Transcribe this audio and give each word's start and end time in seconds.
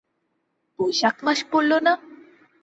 বৈশাখ 0.79 1.15
মাস 1.25 1.39
পড়ল 1.51 1.71
না? 1.85 1.93